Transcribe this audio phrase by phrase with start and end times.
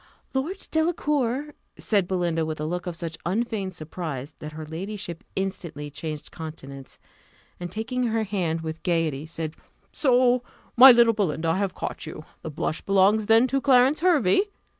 [0.33, 5.91] "Lord Delacour!" said Belinda, with a look of such unfeigned surprise, that her ladyship instantly
[5.91, 6.97] changed countenance,
[7.59, 9.53] and, taking her hand with gaiety, said,
[9.91, 10.41] "So,
[10.75, 14.47] my little Belinda, I have caught you the blush belongs then to Clarence Hervey?